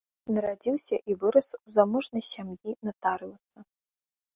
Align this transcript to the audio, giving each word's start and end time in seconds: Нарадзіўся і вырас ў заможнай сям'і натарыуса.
Нарадзіўся 0.37 0.99
і 0.99 1.11
вырас 1.25 1.49
ў 1.67 1.69
заможнай 1.77 2.23
сям'і 2.33 2.69
натарыуса. 2.91 3.59